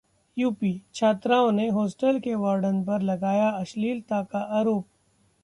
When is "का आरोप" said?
4.23-4.85